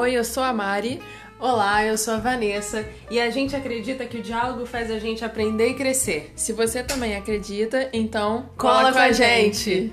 [0.00, 0.98] Oi, eu sou a Mari.
[1.38, 5.22] Olá, eu sou a Vanessa e a gente acredita que o diálogo faz a gente
[5.22, 6.32] aprender e crescer.
[6.34, 9.58] Se você também acredita, então cola, cola com a gente.
[9.58, 9.92] gente.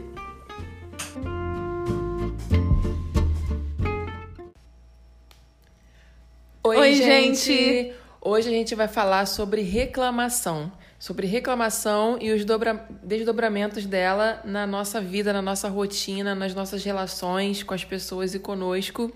[6.64, 7.36] Oi, Oi gente.
[7.36, 7.94] gente!
[8.22, 10.72] Hoje a gente vai falar sobre reclamação.
[10.98, 12.88] Sobre reclamação e os dobra...
[13.04, 18.40] desdobramentos dela na nossa vida, na nossa rotina, nas nossas relações com as pessoas e
[18.40, 19.12] conosco.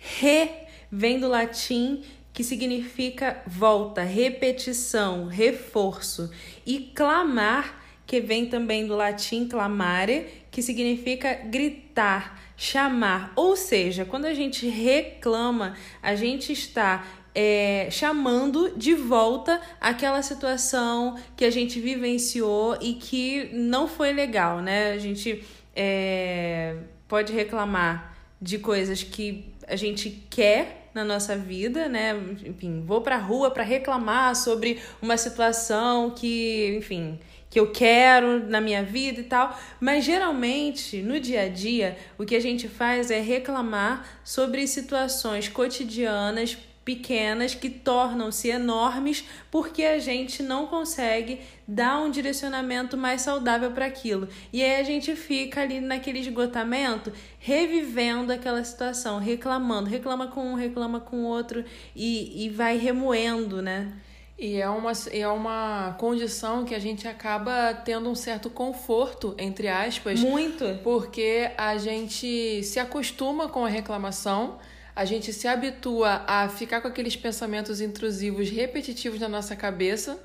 [0.00, 0.48] Re
[0.90, 6.30] vem do latim que significa volta, repetição, reforço.
[6.64, 13.32] E clamar, que vem também do latim clamare, que significa gritar, chamar.
[13.36, 21.16] Ou seja, quando a gente reclama, a gente está é, chamando de volta aquela situação
[21.36, 24.92] que a gente vivenciou e que não foi legal, né?
[24.92, 25.44] A gente
[25.76, 26.76] é,
[27.06, 32.14] pode reclamar de coisas que a gente quer na nossa vida, né?
[32.44, 37.18] Enfim, vou pra rua para reclamar sobre uma situação que, enfim,
[37.48, 42.24] que eu quero na minha vida e tal, mas geralmente no dia a dia o
[42.24, 46.56] que a gente faz é reclamar sobre situações cotidianas
[46.90, 53.86] pequenas que tornam-se enormes porque a gente não consegue dar um direcionamento mais saudável para
[53.86, 54.26] aquilo.
[54.52, 60.54] E aí a gente fica ali naquele esgotamento, revivendo aquela situação, reclamando, reclama com um,
[60.54, 63.92] reclama com o outro e, e vai remoendo, né?
[64.36, 69.68] E é uma, é uma condição que a gente acaba tendo um certo conforto, entre
[69.68, 70.18] aspas.
[70.18, 70.64] Muito.
[70.82, 74.58] Porque a gente se acostuma com a reclamação
[75.00, 80.22] a gente se habitua a ficar com aqueles pensamentos intrusivos repetitivos na nossa cabeça,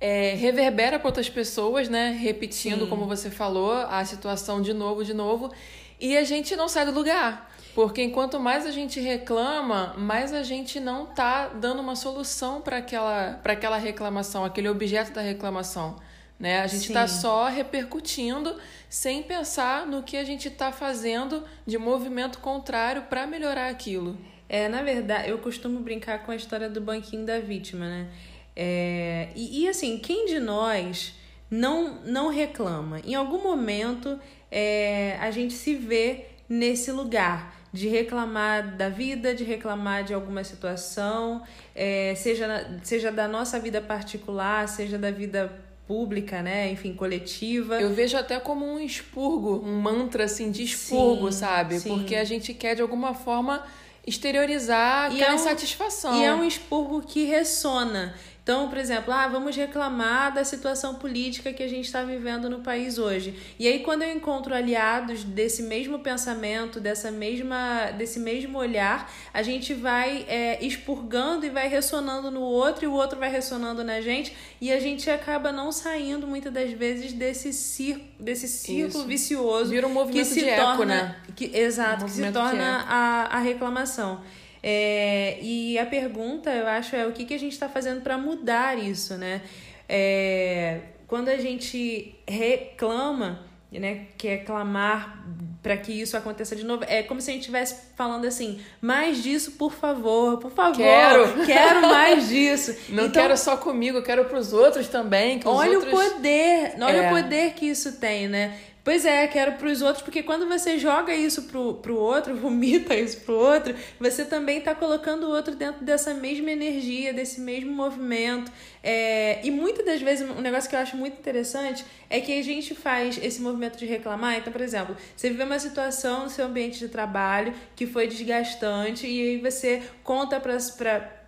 [0.00, 2.16] é, reverbera para outras pessoas, né?
[2.16, 2.90] Repetindo, Sim.
[2.90, 5.52] como você falou, a situação de novo, de novo,
[5.98, 7.52] e a gente não sai do lugar.
[7.74, 12.76] Porque enquanto mais a gente reclama, mais a gente não tá dando uma solução para
[12.76, 15.96] aquela, aquela reclamação, aquele objeto da reclamação.
[16.38, 16.60] Né?
[16.60, 18.56] A gente está só repercutindo
[18.88, 24.18] sem pensar no que a gente está fazendo de movimento contrário para melhorar aquilo.
[24.48, 28.08] É, na verdade, eu costumo brincar com a história do banquinho da vítima, né?
[28.54, 31.14] É, e, e assim, quem de nós
[31.50, 33.00] não, não reclama?
[33.04, 34.18] Em algum momento
[34.50, 40.44] é, a gente se vê nesse lugar de reclamar da vida, de reclamar de alguma
[40.44, 41.42] situação,
[41.74, 46.70] é, seja, seja da nossa vida particular, seja da vida pública, né?
[46.70, 47.80] Enfim, coletiva.
[47.80, 51.78] Eu vejo até como um expurgo, um mantra assim de expurgo, sim, sabe?
[51.78, 51.88] Sim.
[51.90, 53.64] Porque a gente quer de alguma forma
[54.06, 56.20] exteriorizar e aquela é um, insatisfação.
[56.20, 58.14] E é um expurgo que ressona.
[58.44, 62.58] Então, por exemplo, ah, vamos reclamar da situação política que a gente está vivendo no
[62.58, 63.34] país hoje.
[63.58, 69.42] E aí, quando eu encontro aliados desse mesmo pensamento, dessa mesma, desse mesmo olhar, a
[69.42, 74.02] gente vai é, expurgando e vai ressonando no outro, e o outro vai ressonando na
[74.02, 79.06] gente, e a gente acaba não saindo muitas das vezes desse, cir desse círculo Isso.
[79.06, 79.70] vicioso.
[79.70, 81.16] Vira um movimento que se de torna, eco, né?
[81.34, 84.20] Que, exato, um que se torna a, a reclamação.
[84.66, 88.16] É, e a pergunta, eu acho, é o que, que a gente está fazendo para
[88.16, 89.42] mudar isso, né?
[89.86, 95.22] É, quando a gente reclama, né, que é clamar
[95.62, 99.22] para que isso aconteça de novo, é como se a gente estivesse falando assim, mais
[99.22, 102.74] disso, por favor, por favor, quero, quero mais disso.
[102.88, 105.42] Não então, quero só comigo, quero para os outros também.
[105.44, 105.92] Olha outros...
[105.92, 107.06] o poder, olha é.
[107.06, 108.58] o poder que isso tem, né?
[108.84, 112.94] Pois é, quero para os outros, porque quando você joga isso pro, pro outro, vomita
[112.94, 117.72] isso pro outro, você também está colocando o outro dentro dessa mesma energia, desse mesmo
[117.72, 118.52] movimento.
[118.82, 122.42] É, e muitas das vezes, um negócio que eu acho muito interessante é que a
[122.42, 124.36] gente faz esse movimento de reclamar.
[124.36, 129.06] Então, por exemplo, você vive uma situação no seu ambiente de trabalho que foi desgastante
[129.06, 130.58] e aí você conta para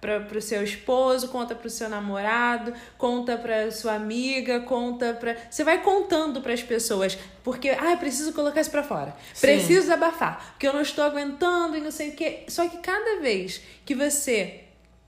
[0.01, 5.37] para o seu esposo, conta para o seu namorado, conta para sua amiga, conta para.
[5.51, 9.47] Você vai contando para as pessoas, porque, ah, preciso colocar isso para fora, Sim.
[9.47, 12.45] preciso abafar, porque eu não estou aguentando e não sei o quê.
[12.49, 14.63] Só que cada vez que você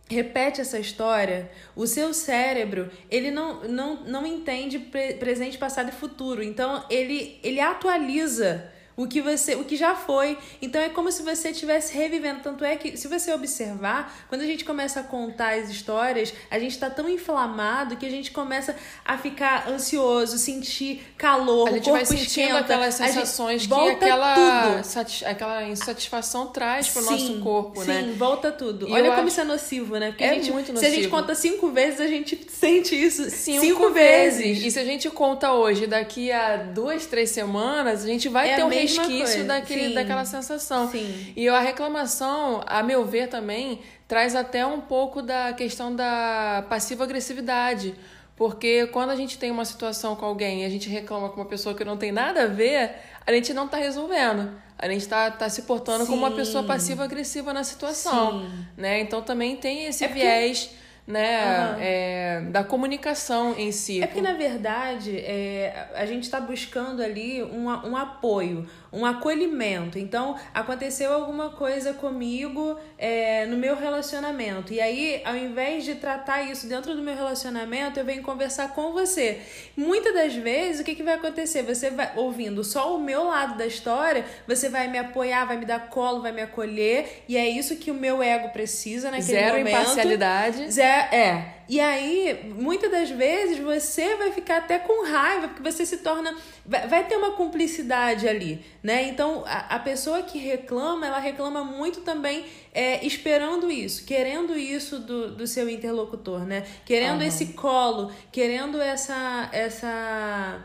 [0.08, 6.42] repete essa história, o seu cérebro, ele não, não, não entende presente, passado e futuro.
[6.42, 10.36] Então, ele, ele atualiza o que você, o que já foi.
[10.60, 12.40] Então é como se você estivesse revivendo.
[12.42, 16.58] Tanto é que, se você observar, quando a gente começa a contar as histórias, a
[16.58, 18.74] gente está tão inflamado que a gente começa
[19.04, 24.82] a ficar ansioso, sentir calor, a gente vai sentindo esquenta, aquelas sensações que aquela,
[25.26, 28.02] aquela insatisfação traz para o nosso corpo, sim, né?
[28.02, 28.88] Sim, volta tudo.
[28.88, 29.28] E Olha como acho...
[29.28, 30.08] isso é nocivo, né?
[30.08, 30.80] Porque é gente, muito nocivo.
[30.80, 34.40] se a gente conta cinco vezes, a gente sente isso cinco, cinco vezes.
[34.40, 34.64] vezes.
[34.64, 38.56] E se a gente conta hoje, daqui a duas, três semanas, a gente vai é
[38.56, 40.90] ter um resquício daquele, daquela sensação.
[40.90, 41.32] Sim.
[41.36, 47.94] E a reclamação, a meu ver também, traz até um pouco da questão da passiva-agressividade.
[48.34, 51.46] Porque quando a gente tem uma situação com alguém e a gente reclama com uma
[51.46, 52.92] pessoa que não tem nada a ver,
[53.26, 54.52] a gente não está resolvendo.
[54.78, 56.12] A gente está tá se portando Sim.
[56.12, 58.48] como uma pessoa passiva-agressiva na situação.
[58.76, 59.00] Né?
[59.00, 60.70] Então também tem esse É viés
[61.08, 61.76] né, Aham.
[61.80, 64.02] é, da comunicação em si.
[64.02, 69.98] É porque, na verdade, é, a gente está buscando ali um, um apoio, um acolhimento.
[69.98, 74.72] Então, aconteceu alguma coisa comigo é, no meu relacionamento.
[74.72, 78.92] E aí, ao invés de tratar isso dentro do meu relacionamento, eu venho conversar com
[78.92, 79.40] você.
[79.76, 81.62] Muitas das vezes, o que, que vai acontecer?
[81.62, 85.66] Você vai ouvindo só o meu lado da história, você vai me apoiar, vai me
[85.66, 87.24] dar colo, vai me acolher.
[87.28, 89.68] E é isso que o meu ego precisa naquele Zero momento.
[89.68, 90.70] imparcialidade.
[90.70, 91.57] Zé, é.
[91.68, 96.34] E aí, muitas das vezes, você vai ficar até com raiva, porque você se torna.
[96.64, 99.02] Vai, ter uma cumplicidade ali, né?
[99.02, 104.98] Então, a, a pessoa que reclama, ela reclama muito também é, esperando isso, querendo isso
[104.98, 106.66] do, do seu interlocutor, né?
[106.86, 107.26] Querendo Aham.
[107.26, 109.50] esse colo, querendo essa.
[109.52, 110.64] essa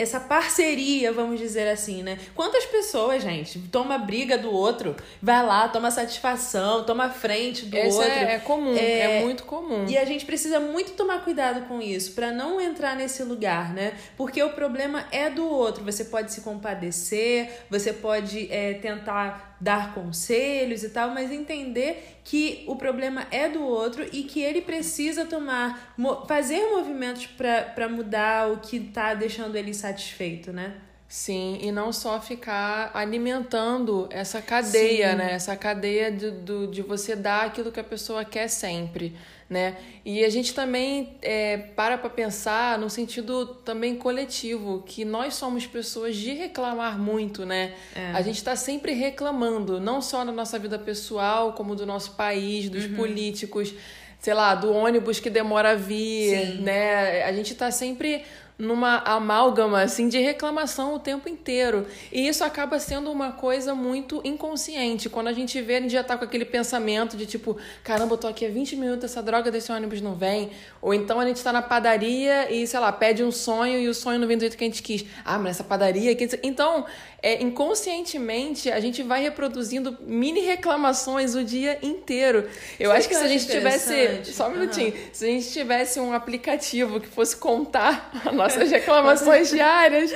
[0.00, 2.18] essa parceria, vamos dizer assim, né?
[2.34, 7.96] Quantas pessoas, gente, toma briga do outro, vai lá, toma satisfação, toma frente do Esse
[7.96, 8.10] outro.
[8.10, 9.86] é, é comum, é, É, muito comum.
[9.88, 13.92] E a gente precisa muito tomar cuidado com isso, para não entrar nesse lugar, né?
[14.16, 15.84] Porque o problema é do outro.
[15.84, 22.64] Você pode se compadecer, você pode é, tentar dar conselhos e tal, mas entender que
[22.66, 25.94] o problema é do outro e que ele precisa tomar,
[26.26, 30.89] fazer movimentos para mudar o que tá deixando ele satisfeito, né?
[31.10, 35.16] Sim, e não só ficar alimentando essa cadeia, Sim.
[35.16, 35.32] né?
[35.32, 39.16] Essa cadeia de, do, de você dar aquilo que a pessoa quer sempre,
[39.48, 39.76] né?
[40.04, 45.66] E a gente também é, para pra pensar no sentido também coletivo, que nós somos
[45.66, 47.74] pessoas de reclamar muito, né?
[47.96, 48.12] É.
[48.12, 52.68] A gente tá sempre reclamando, não só na nossa vida pessoal, como do nosso país,
[52.68, 53.74] dos políticos,
[54.20, 56.60] sei lá, do ônibus que demora a vir, Sim.
[56.60, 57.24] né?
[57.24, 58.22] A gente tá sempre
[58.60, 61.86] numa amálgama assim de reclamação o tempo inteiro.
[62.10, 65.08] E isso acaba sendo uma coisa muito inconsciente.
[65.08, 68.18] Quando a gente vê, a gente já tá com aquele pensamento de tipo, caramba, eu
[68.18, 70.50] tô aqui há 20 minutos, essa droga desse ônibus não vem.
[70.80, 73.94] Ou então a gente tá na padaria e, sei lá, pede um sonho e o
[73.94, 75.04] sonho não vem do jeito que a gente quis.
[75.24, 76.28] Ah, mas essa padaria aqui.
[76.42, 76.86] Então,
[77.22, 82.48] é, inconscientemente, a gente vai reproduzindo mini reclamações o dia inteiro.
[82.78, 84.24] Eu acho que que eu se a gente tivesse.
[84.32, 84.94] Só um minutinho.
[85.12, 90.12] Se a gente tivesse um aplicativo que fosse contar as nossas reclamações diárias,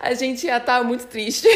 [0.00, 1.48] a gente ia estar muito triste.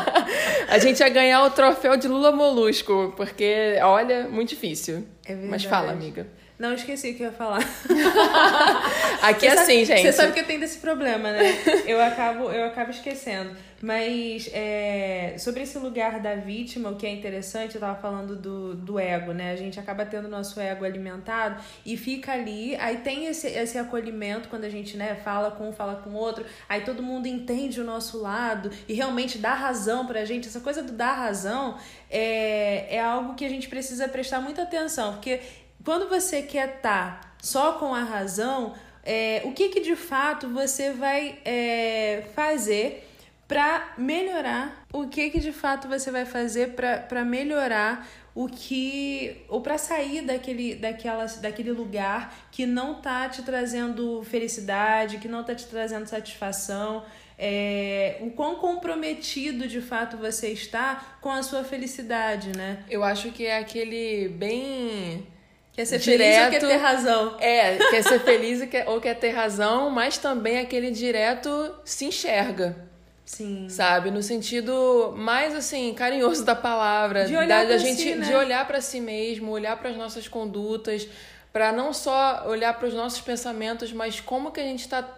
[0.68, 5.06] a gente ia ganhar o troféu de Lula Molusco, porque, olha, muito difícil.
[5.24, 5.50] É verdade.
[5.50, 6.26] Mas fala, amiga.
[6.60, 7.60] Não, esqueci o que eu ia falar.
[9.22, 10.02] Aqui é assim, gente.
[10.02, 11.40] Você sabe que eu tenho desse problema, né?
[11.86, 13.56] Eu acabo, eu acabo esquecendo.
[13.80, 18.74] Mas é, sobre esse lugar da vítima, o que é interessante, eu tava falando do,
[18.74, 19.52] do ego, né?
[19.52, 24.50] A gente acaba tendo nosso ego alimentado e fica ali, aí tem esse, esse acolhimento
[24.50, 27.80] quando a gente né, fala com um, fala com o outro, aí todo mundo entende
[27.80, 30.46] o nosso lado e realmente dá razão pra gente.
[30.46, 31.78] Essa coisa do dar razão
[32.10, 35.40] é, é algo que a gente precisa prestar muita atenção, porque
[35.84, 40.92] quando você quer estar só com a razão, é, o que, que de fato você
[40.92, 43.08] vai é, fazer
[43.48, 44.84] para melhorar?
[44.92, 49.44] O que, que de fato você vai fazer para melhorar o que.
[49.48, 55.42] ou para sair daquele, daquela, daquele lugar que não tá te trazendo felicidade, que não
[55.42, 57.04] tá te trazendo satisfação?
[57.36, 62.84] É, o quão comprometido de fato você está com a sua felicidade, né?
[62.88, 65.26] Eu acho que é aquele bem.
[65.72, 66.50] Quer ser feliz ou Direto.
[66.50, 67.36] quer ter razão?
[67.40, 72.76] É, quer ser feliz quer- ou quer ter razão, mas também aquele direto se enxerga.
[73.24, 73.68] Sim.
[73.68, 74.10] sabe?
[74.10, 78.26] No sentido mais assim carinhoso da palavra, De olhar da, gente si, né?
[78.26, 81.06] de olhar para si mesmo, olhar para as nossas condutas,
[81.52, 85.08] para não só olhar para os nossos pensamentos, mas como que a gente está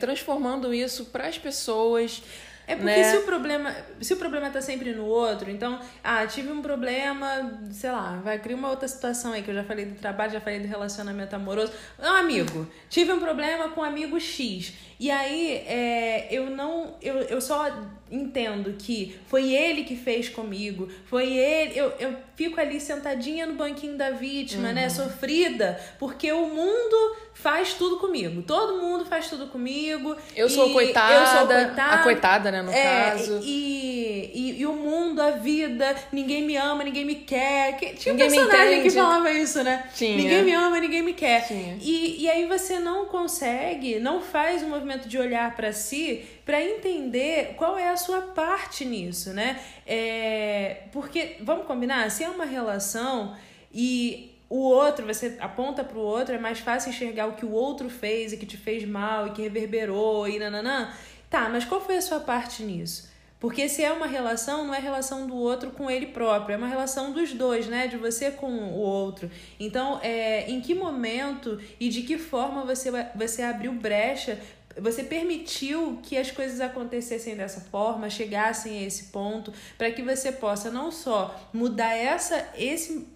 [0.00, 2.22] transformando isso para as pessoas.
[2.66, 3.04] É porque né?
[3.04, 7.58] se o problema, se o problema tá sempre no outro, então, ah, tive um problema,
[7.70, 10.40] sei lá, vai criar uma outra situação aí que eu já falei do trabalho, já
[10.40, 11.72] falei do relacionamento amoroso.
[11.98, 14.72] Um amigo, tive um problema com um amigo X.
[15.02, 17.66] E aí, é, eu não, eu, eu só
[18.08, 23.54] entendo que foi ele que fez comigo, foi ele, eu, eu fico ali sentadinha no
[23.54, 24.74] banquinho da vítima, Uhum.
[24.74, 28.42] né, sofrida, porque o mundo faz tudo comigo.
[28.42, 30.14] Todo mundo faz tudo comigo.
[30.36, 31.94] Eu sou coitada, Eu sou coitada.
[31.94, 32.82] a coitada, né, no É,
[33.12, 33.40] caso.
[33.42, 37.78] E, e, e, o mundo, a vida, ninguém me ama, ninguém me quer.
[37.96, 39.88] Tinha ninguém um personagem que falava isso, né?
[39.94, 40.16] Tinha.
[40.18, 41.46] Ninguém me ama, ninguém me quer.
[41.48, 41.78] Tinha.
[41.80, 46.62] E, e aí você não consegue, não faz um movimento de olhar para si para
[46.62, 49.60] entender qual é a sua parte nisso, né?
[49.86, 53.36] É, porque, vamos combinar, se é uma relação
[53.72, 57.52] e o outro, você aponta para o outro, é mais fácil enxergar o que o
[57.52, 60.92] outro fez e que te fez mal e que reverberou e nananã.
[61.30, 63.10] Tá, mas qual foi a sua parte nisso?
[63.42, 66.68] Porque se é uma relação, não é relação do outro com ele próprio, é uma
[66.68, 67.88] relação dos dois, né?
[67.88, 69.28] De você com o outro.
[69.58, 74.38] Então, é, em que momento e de que forma você, você abriu brecha
[74.80, 80.32] você permitiu que as coisas acontecessem dessa forma, chegassem a esse ponto, para que você
[80.32, 83.06] possa não só mudar essa, esse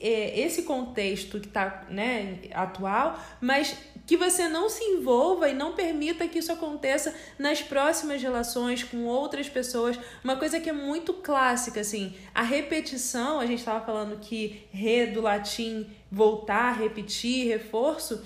[0.00, 5.74] é, esse contexto que está né, atual, mas que você não se envolva e não
[5.74, 9.98] permita que isso aconteça nas próximas relações com outras pessoas.
[10.24, 15.06] Uma coisa que é muito clássica, assim, a repetição, a gente estava falando que re
[15.06, 18.24] do latim voltar, repetir, reforço,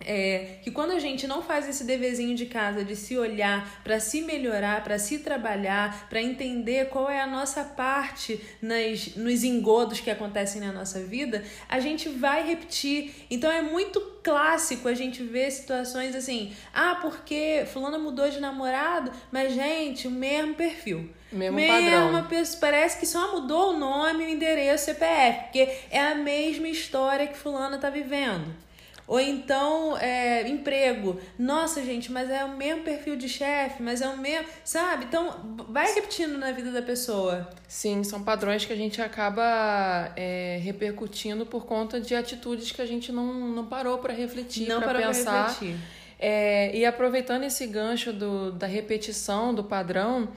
[0.00, 3.98] é, que quando a gente não faz esse deverzinho de casa de se olhar para
[3.98, 10.00] se melhorar, para se trabalhar, para entender qual é a nossa parte nas, nos engodos
[10.00, 13.26] que acontecem na nossa vida, a gente vai repetir.
[13.30, 19.10] Então é muito clássico a gente ver situações assim: ah, porque fulano mudou de namorado,
[19.32, 21.10] mas gente, o mesmo perfil.
[21.30, 26.00] Mesmo Mesma pessoa, parece que só mudou o nome, o endereço, o CPF, porque é
[26.00, 28.67] a mesma história que fulano tá vivendo.
[29.08, 31.18] Ou então, é, emprego.
[31.38, 34.46] Nossa, gente, mas é o mesmo perfil de chefe, mas é o mesmo.
[34.62, 35.06] Sabe?
[35.06, 37.48] Então, vai repetindo na vida da pessoa.
[37.66, 42.86] Sim, são padrões que a gente acaba é, repercutindo por conta de atitudes que a
[42.86, 45.24] gente não, não parou para refletir, para pensar.
[45.24, 45.76] Pra refletir.
[46.18, 50.28] É, e aproveitando esse gancho do, da repetição, do padrão,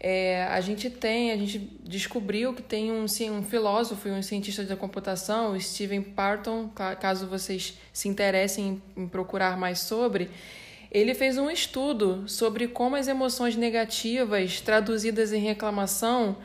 [0.00, 4.22] é, a gente tem, a gente descobriu que tem um, sim, um filósofo e um
[4.22, 10.30] cientista da computação, o Steven Parton, caso vocês se interessem em, procurar mais sobre,
[10.90, 16.36] ele fez um estudo sobre como as emoções negativas traduzidas em reclamação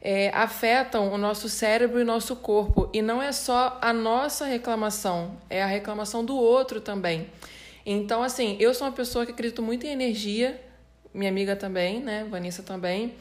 [0.00, 2.88] é, afetam o nosso cérebro e o nosso corpo.
[2.92, 7.28] E não é só a nossa reclamação, é a reclamação do outro também.
[7.86, 10.60] Então, assim, eu sou uma pessoa que acredito muito em energia
[11.14, 12.26] minha amiga também, né?
[12.28, 13.14] Vanessa também.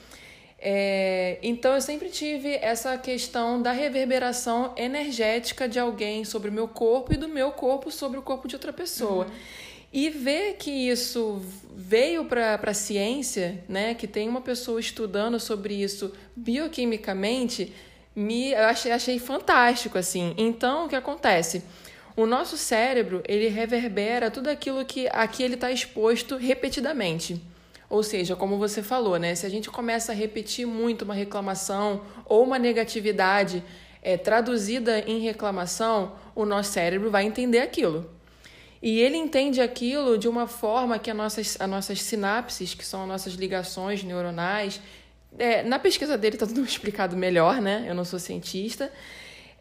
[0.63, 6.67] É, então eu sempre tive essa questão da reverberação energética de alguém sobre o meu
[6.67, 9.25] corpo e do meu corpo sobre o corpo de outra pessoa.
[9.25, 9.31] Uhum.
[9.91, 11.41] E ver que isso
[11.75, 17.73] veio para a ciência, né, que tem uma pessoa estudando sobre isso bioquimicamente,
[18.15, 20.33] me eu achei, achei fantástico assim.
[20.37, 21.63] Então, o que acontece?
[22.15, 27.41] O nosso cérebro, ele reverbera tudo aquilo que aqui ele está exposto repetidamente.
[27.91, 29.35] Ou seja, como você falou, né?
[29.35, 33.61] Se a gente começa a repetir muito uma reclamação ou uma negatividade
[34.01, 38.09] é, traduzida em reclamação, o nosso cérebro vai entender aquilo.
[38.81, 43.01] E ele entende aquilo de uma forma que as nossas, as nossas sinapses, que são
[43.01, 44.79] as nossas ligações neuronais,
[45.37, 47.83] é, na pesquisa dele está tudo explicado melhor, né?
[47.85, 48.89] Eu não sou cientista.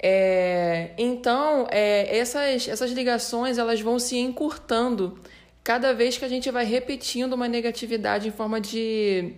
[0.00, 5.18] É, então, é, essas, essas ligações elas vão se encurtando
[5.62, 9.32] cada vez que a gente vai repetindo uma negatividade em forma de,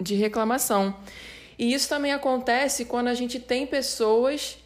[0.00, 0.96] de reclamação.
[1.58, 4.58] E isso também acontece quando a gente tem pessoas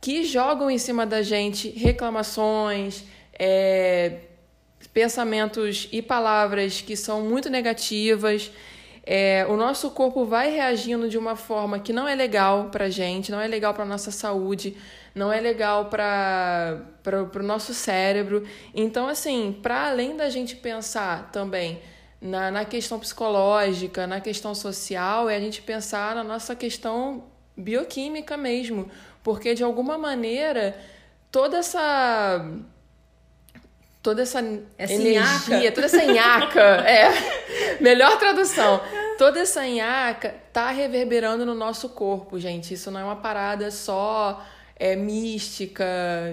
[0.00, 3.04] que jogam em cima da gente reclamações,
[3.38, 4.20] é,
[4.92, 8.50] pensamentos e palavras que são muito negativas.
[9.04, 13.30] É, o nosso corpo vai reagindo de uma forma que não é legal para gente,
[13.30, 14.76] não é legal para nossa saúde,
[15.16, 16.78] não é legal para
[17.34, 18.46] o nosso cérebro.
[18.74, 21.80] Então, assim, para além da gente pensar também
[22.20, 27.24] na, na questão psicológica, na questão social, é a gente pensar na nossa questão
[27.56, 28.90] bioquímica mesmo.
[29.22, 30.78] Porque, de alguma maneira,
[31.32, 32.46] toda essa
[34.02, 34.38] toda essa,
[34.76, 35.72] essa energia, nhaca.
[35.72, 38.80] toda essa nhaca, é, melhor tradução,
[39.16, 42.74] toda essa nhaca tá reverberando no nosso corpo, gente.
[42.74, 44.44] Isso não é uma parada só
[44.78, 45.84] é, mística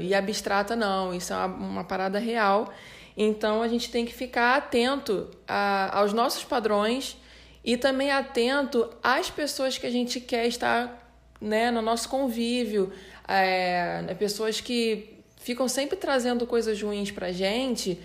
[0.02, 1.14] e abstrata, não.
[1.14, 2.72] Isso é uma, uma parada real.
[3.16, 7.18] Então a gente tem que ficar atento a, aos nossos padrões
[7.64, 11.00] e também atento às pessoas que a gente quer estar
[11.40, 12.92] né, no nosso convívio,
[13.28, 18.00] é, né, pessoas que ficam sempre trazendo coisas ruins pra gente.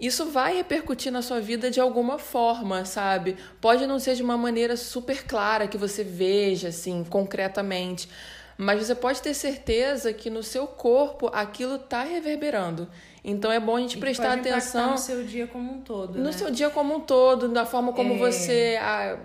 [0.00, 3.36] Isso vai repercutir na sua vida de alguma forma, sabe?
[3.60, 8.08] Pode não ser de uma maneira super clara que você veja, assim, concretamente
[8.58, 12.88] mas você pode ter certeza que no seu corpo aquilo está reverberando.
[13.24, 16.24] Então é bom a gente E prestar atenção no seu dia como um todo, no
[16.24, 16.32] né?
[16.32, 18.16] seu dia como um todo, na forma como É.
[18.18, 18.78] você.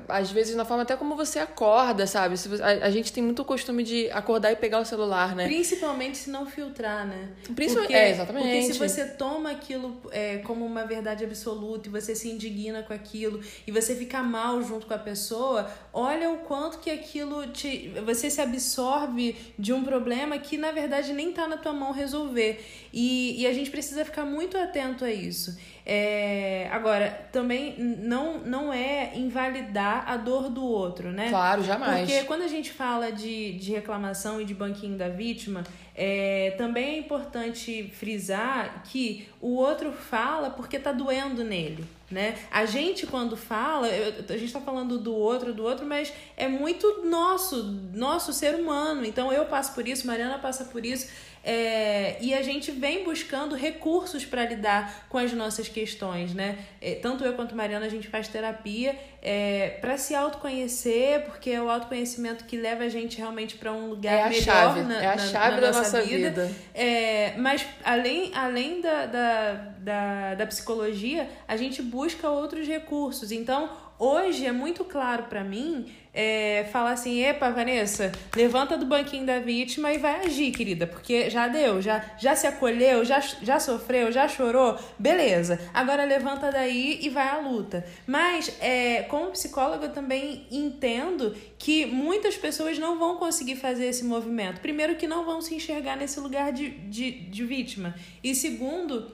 [0.09, 2.35] às vezes, na forma até como você acorda, sabe?
[2.61, 5.45] A, a gente tem muito costume de acordar e pegar o celular, né?
[5.45, 7.29] Principalmente se não filtrar, né?
[7.55, 8.43] Principalmente- Porque, é, exatamente.
[8.47, 12.93] Porque se você toma aquilo é, como uma verdade absoluta e você se indigna com
[12.93, 17.93] aquilo e você fica mal junto com a pessoa, olha o quanto que aquilo te.
[18.05, 22.63] Você se absorve de um problema que na verdade nem tá na tua mão resolver.
[22.91, 25.57] E, e a gente precisa ficar muito atento a isso.
[25.85, 31.29] É, agora, também não, não é invalidar a dor do outro, né?
[31.29, 32.09] Claro, jamais.
[32.09, 35.63] Porque quando a gente fala de, de reclamação e de banquinho da vítima,
[35.95, 41.83] é, também é importante frisar que o outro fala porque tá doendo nele.
[42.09, 42.35] Né?
[42.51, 46.47] A gente, quando fala, eu- a gente tá falando do outro, do outro, mas é
[46.47, 49.03] muito nosso, nosso ser humano.
[49.03, 51.07] Então eu passo por isso, Mariana passa por isso.
[51.43, 56.57] É, e a gente vem buscando recursos para lidar com as nossas questões, né?
[56.79, 61.61] É, tanto eu quanto Mariana a gente faz terapia é, para se autoconhecer, porque é
[61.61, 65.01] o autoconhecimento que leva a gente realmente para um lugar É a melhor chave, na,
[65.01, 66.29] é a na- chave na da nossa, nossa vida.
[66.29, 66.51] vida.
[66.75, 73.31] É, mas além, além da, da, da, da psicologia, a gente busca outros recursos.
[73.31, 79.25] Então, hoje é muito claro para mim é, falar assim: epa, Vanessa, levanta do banquinho
[79.25, 83.59] da vítima e vai agir, querida, porque já deu, já, já se acolheu, já, já
[83.59, 85.59] sofreu, já chorou, beleza.
[85.73, 87.83] Agora levanta daí e vai à luta.
[88.05, 94.03] Mas, é, como psicóloga, eu também entendo que muitas pessoas não vão conseguir fazer esse
[94.03, 94.59] movimento.
[94.59, 97.93] Primeiro, que não vão se enxergar nesse lugar de, de, de vítima.
[98.23, 99.11] E segundo,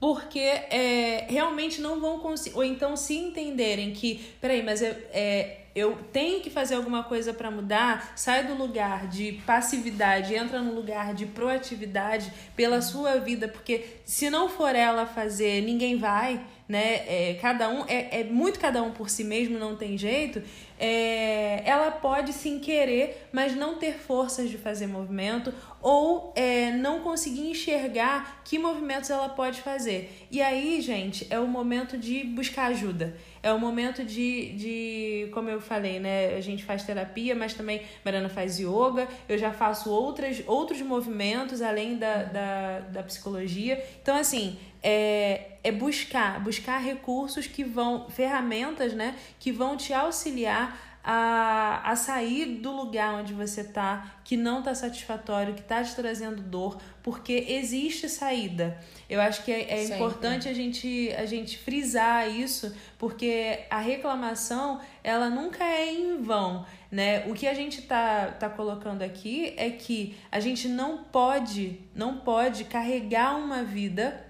[0.00, 5.58] porque é, realmente não vão conseguir, ou então se entenderem que, peraí, mas eu, é,
[5.76, 10.74] eu tenho que fazer alguma coisa para mudar, sai do lugar de passividade, entra no
[10.74, 17.02] lugar de proatividade pela sua vida, porque se não for ela fazer, ninguém vai, né?
[17.08, 20.40] É, cada um é, é muito cada um por si mesmo, não tem jeito.
[20.78, 27.00] É, ela pode sim querer, mas não ter forças de fazer movimento ou é, não
[27.00, 30.26] conseguir enxergar que movimentos ela pode fazer.
[30.30, 33.16] E aí, gente, é o momento de buscar ajuda.
[33.42, 36.34] É o momento de, de, como eu falei, né?
[36.34, 39.08] A gente faz terapia, mas também Mariana faz yoga.
[39.28, 43.82] Eu já faço outras, outros movimentos além da, da, da psicologia.
[44.02, 49.16] Então, assim, é, é buscar, buscar recursos que vão, ferramentas, né?
[49.38, 54.74] Que vão te auxiliar a, a sair do lugar onde você tá, que não tá
[54.74, 58.78] satisfatório, que tá te trazendo dor, porque existe saída.
[59.08, 64.80] Eu acho que é, é importante a gente, a gente frisar isso, porque a reclamação,
[65.02, 67.26] ela nunca é em vão, né?
[67.26, 72.18] O que a gente tá, tá colocando aqui é que a gente não pode, não
[72.18, 74.29] pode carregar uma vida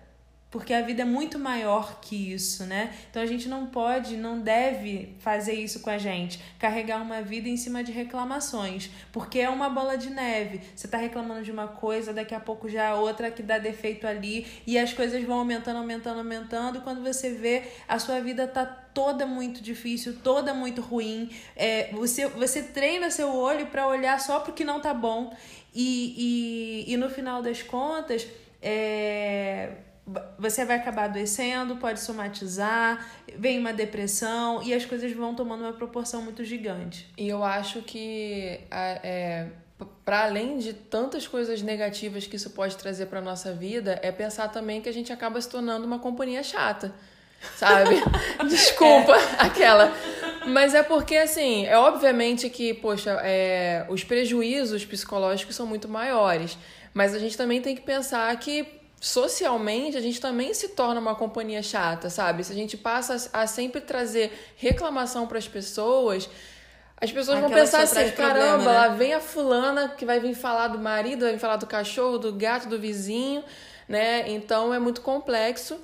[0.50, 2.92] porque a vida é muito maior que isso, né?
[3.08, 7.48] Então a gente não pode, não deve fazer isso com a gente, carregar uma vida
[7.48, 10.60] em cima de reclamações, porque é uma bola de neve.
[10.74, 14.44] Você tá reclamando de uma coisa, daqui a pouco já outra que dá defeito ali,
[14.66, 19.24] e as coisas vão aumentando, aumentando, aumentando, quando você vê, a sua vida tá toda
[19.24, 21.30] muito difícil, toda muito ruim.
[21.54, 25.32] É, você, você treina seu olho para olhar só pro que não tá bom,
[25.72, 28.26] e, e, e no final das contas,
[28.60, 29.70] é
[30.38, 35.72] você vai acabar adoecendo, pode somatizar, vem uma depressão e as coisas vão tomando uma
[35.72, 37.08] proporção muito gigante.
[37.16, 39.46] E eu acho que é,
[40.04, 44.48] para além de tantas coisas negativas que isso pode trazer para nossa vida, é pensar
[44.48, 46.94] também que a gente acaba se tornando uma companhia chata.
[47.56, 47.96] Sabe?
[48.48, 49.92] Desculpa, aquela.
[50.46, 56.58] Mas é porque, assim, é obviamente que, poxa, é, os prejuízos psicológicos são muito maiores.
[56.92, 61.14] Mas a gente também tem que pensar que socialmente a gente também se torna uma
[61.14, 62.44] companhia chata, sabe?
[62.44, 66.28] Se a gente passa a sempre trazer reclamação para as pessoas,
[67.00, 68.78] as pessoas vão Aquela pensar só traz assim: caramba, problema, né?
[68.78, 72.18] lá vem a fulana que vai vir falar do marido, vai vir falar do cachorro,
[72.18, 73.42] do gato, do vizinho,
[73.88, 74.30] né?
[74.30, 75.80] Então é muito complexo.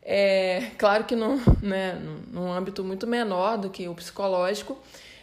[0.00, 4.78] É, claro que num, né, num âmbito muito menor do que o psicológico,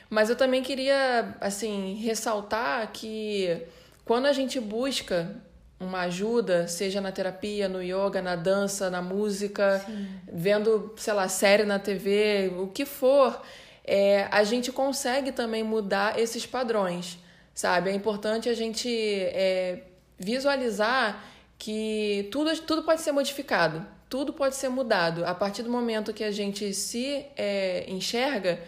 [0.09, 3.61] mas eu também queria assim ressaltar que
[4.03, 5.35] quando a gente busca
[5.79, 9.83] uma ajuda, seja na terapia, no yoga, na dança, na música,
[10.31, 13.41] vendo, sei lá, série na TV, o que for,
[13.85, 17.17] é, a gente consegue também mudar esses padrões,
[17.53, 17.89] sabe?
[17.89, 19.83] É importante a gente é,
[20.17, 21.23] visualizar
[21.57, 25.25] que tudo, tudo pode ser modificado, tudo pode ser mudado.
[25.25, 28.59] A partir do momento que a gente se é, enxerga,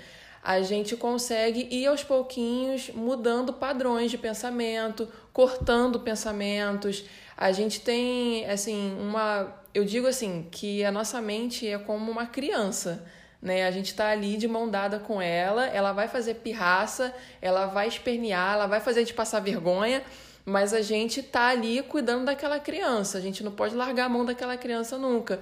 [0.43, 7.05] a gente consegue ir aos pouquinhos mudando padrões de pensamento, cortando pensamentos.
[7.37, 9.55] A gente tem, assim, uma.
[9.73, 13.05] Eu digo assim, que a nossa mente é como uma criança.
[13.41, 13.65] Né?
[13.65, 17.87] A gente tá ali de mão dada com ela, ela vai fazer pirraça, ela vai
[17.87, 20.03] espernear, ela vai fazer a gente passar vergonha,
[20.45, 23.17] mas a gente tá ali cuidando daquela criança.
[23.17, 25.39] A gente não pode largar a mão daquela criança nunca.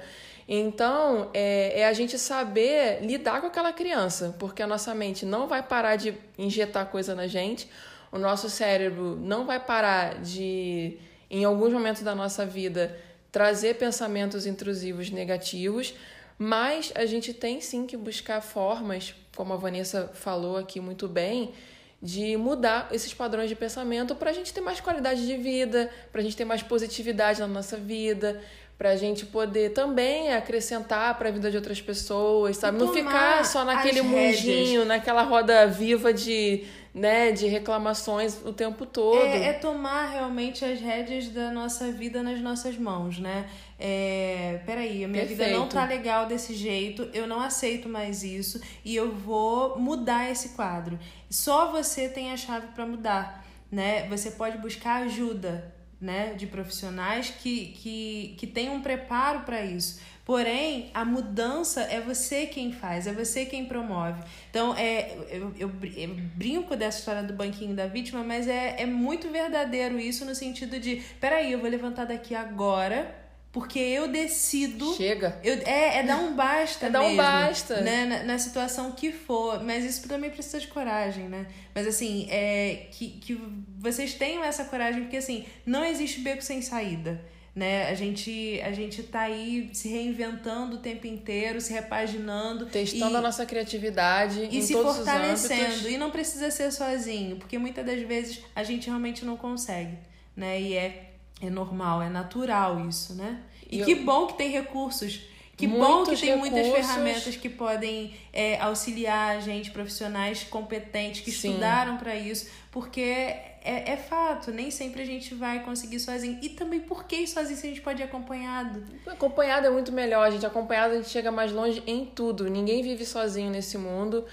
[0.52, 5.48] Então, é, é, a gente saber lidar com aquela criança, porque a nossa mente não
[5.48, 7.70] vai parar de injetar coisa na gente,
[8.12, 10.98] o nosso cérebro não vai parar de,
[11.30, 13.00] em alguns momentos da nossa vida,
[13.32, 15.94] trazer pensamentos intrusivos negativos,
[16.36, 21.54] mas a gente tem sim que buscar formas, como a Vanessa falou aqui muito bem,
[22.02, 26.22] de mudar esses padrões de pensamento para a gente ter mais qualidade de vida, para
[26.22, 28.42] a gente ter mais positividade na nossa vida,
[28.80, 32.78] para a gente poder também acrescentar para a vida de outras pessoas, sabe?
[32.78, 36.64] Não ficar só naquele mundinho, naquela roda viva de,
[36.94, 39.18] né, de reclamações o tempo todo.
[39.18, 43.50] É, é, tomar realmente as rédeas da nossa vida nas nossas mãos, né?
[43.78, 45.50] É, peraí, a minha Perfeito.
[45.50, 50.32] vida não tá legal desse jeito, eu não aceito mais isso e eu vou mudar
[50.32, 50.98] esse quadro.
[51.30, 54.08] Só você tem a chave para mudar, né?
[54.08, 60.00] Você pode buscar ajuda, né, de profissionais que, que, que têm um preparo para isso.
[60.24, 64.22] Porém, a mudança é você quem faz, é você quem promove.
[64.50, 68.86] Então, é, eu, eu, eu, brinco dessa história do banquinho da vítima, mas é, é
[68.86, 73.19] muito verdadeiro isso no sentido de: peraí, eu vou levantar daqui agora
[73.52, 74.94] porque eu decido.
[74.96, 75.40] Chega.
[75.44, 76.86] Eu, é, é dar um basta.
[76.90, 77.82] É dar um basta.
[77.82, 78.06] Né?
[78.06, 79.64] Na, na, situação que for.
[79.64, 81.48] Mas isso também precisa de coragem, né?
[81.74, 83.40] Mas assim, é que, que
[83.78, 87.20] vocês tenham essa coragem, porque assim, não existe beco sem saída.
[87.56, 87.90] Né?
[87.90, 93.18] A gente a gente tá aí se reinventando o tempo inteiro, se repaginando, testando e,
[93.18, 95.90] a nossa criatividade e se fortalecendo.
[95.90, 99.98] E não precisa ser sozinho, porque muitas das vezes a gente realmente não consegue,
[100.38, 100.62] né?
[100.62, 101.09] E é
[101.42, 103.42] é normal, é natural isso, né?
[103.70, 104.04] E, e que eu...
[104.04, 105.22] bom que tem recursos.
[105.56, 106.52] Que bom que tem recursos.
[106.52, 111.50] muitas ferramentas que podem é, auxiliar a gente, profissionais competentes que Sim.
[111.50, 116.40] estudaram para isso, porque é, é fato, nem sempre a gente vai conseguir sozinho.
[116.42, 118.82] E também por que sozinho se a gente pode ir acompanhado?
[119.06, 122.50] Acompanhado é muito melhor, a gente acompanhado a gente chega mais longe em tudo.
[122.50, 124.26] Ninguém vive sozinho nesse mundo.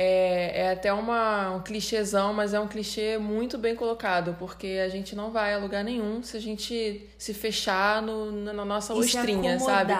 [0.00, 4.88] É, é até uma, um clichêzão, mas é um clichê muito bem colocado, porque a
[4.88, 9.58] gente não vai a lugar nenhum se a gente se fechar no, na nossa ostrinha,
[9.58, 9.92] sabe?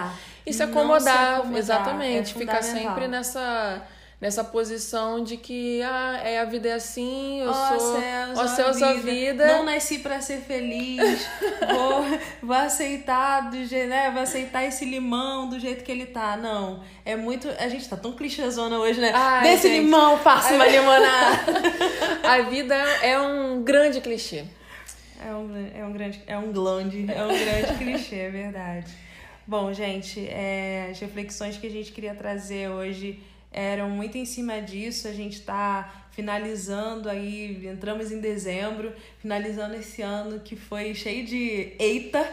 [0.45, 2.31] E se acomodar, se acomodar exatamente.
[2.31, 3.85] É ficar sempre nessa
[4.21, 8.47] nessa posição de que ah, é, a vida é assim, eu oh, sou céus, ó
[8.47, 9.11] céus, a vida.
[9.11, 9.47] vida.
[9.47, 11.25] Não nasci para ser feliz.
[11.73, 14.11] vou, vou aceitar do jeito, né?
[14.11, 16.35] Vou aceitar esse limão do jeito que ele tá.
[16.35, 19.11] Não, é muito, a gente tá tão clichêzona hoje, né?
[19.13, 19.83] Ai, Desse gente.
[19.83, 21.39] limão faça uma limonada.
[22.27, 24.43] a vida é um grande clichê.
[25.25, 28.87] É um, é um grande, é um glande, é um grande clichê, é verdade.
[29.45, 33.19] Bom, gente, é, as reflexões que a gente queria trazer hoje
[33.51, 35.07] eram muito em cima disso.
[35.07, 41.73] A gente está finalizando aí, entramos em dezembro, finalizando esse ano que foi cheio de
[41.79, 42.27] eita,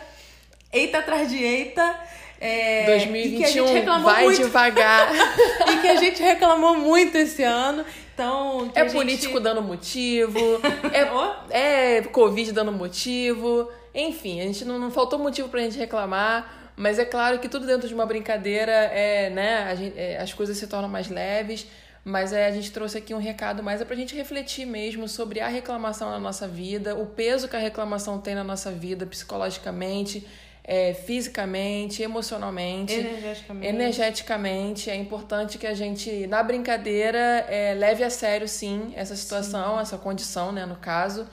[0.72, 2.00] eita atrás de eita.
[2.38, 5.10] É, 2021 vai muito, devagar.
[5.72, 7.84] e que a gente reclamou muito esse ano.
[8.12, 8.92] Então, é gente...
[8.92, 10.40] político dando motivo,
[11.50, 13.70] é, é Covid dando motivo.
[13.94, 16.65] Enfim, a gente não, não faltou motivo pra gente reclamar.
[16.76, 20.58] Mas é claro que tudo dentro de uma brincadeira é, né, gente, é, as coisas
[20.58, 21.66] se tornam mais leves.
[22.04, 25.40] Mas é, a gente trouxe aqui um recado mais é pra gente refletir mesmo sobre
[25.40, 30.24] a reclamação na nossa vida, o peso que a reclamação tem na nossa vida psicologicamente,
[30.62, 33.66] é, fisicamente, emocionalmente, energeticamente.
[33.66, 34.90] energeticamente.
[34.90, 39.82] É importante que a gente, na brincadeira, é, leve a sério, sim, essa situação, sim.
[39.82, 41.26] essa condição, né, no caso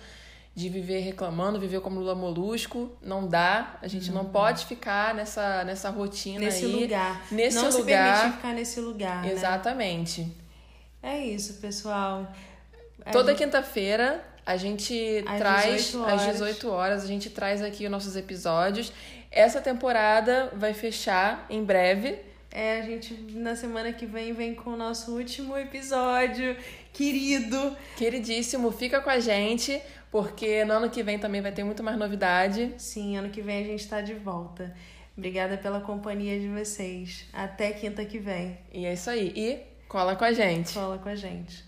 [0.56, 3.78] de viver reclamando, viver como Lula Molusco, não dá.
[3.82, 6.84] A gente não, não pode ficar nessa, nessa rotina nesse aí.
[6.84, 7.26] Lugar.
[7.32, 7.80] Nesse não lugar.
[7.80, 9.24] se permitir ficar nesse lugar.
[9.24, 9.32] Né?
[9.32, 10.22] Exatamente.
[10.22, 10.32] Né?
[11.02, 12.32] É isso, pessoal.
[13.12, 13.44] Toda gente...
[13.44, 18.16] quinta-feira a gente às traz 18 às 18 horas, a gente traz aqui os nossos
[18.16, 18.92] episódios.
[19.32, 22.20] Essa temporada vai fechar em breve.
[22.52, 26.56] É, a gente na semana que vem vem com o nosso último episódio,
[26.92, 27.76] querido.
[27.98, 29.82] Queridíssimo, fica com a gente
[30.14, 32.76] porque no ano que vem também vai ter muito mais novidade.
[32.78, 34.72] Sim, ano que vem a gente está de volta.
[35.18, 37.26] Obrigada pela companhia de vocês.
[37.34, 38.60] Até quinta que vem.
[38.72, 39.34] E é isso aí.
[39.36, 40.72] E cola com a gente.
[40.72, 41.66] Cola com a gente.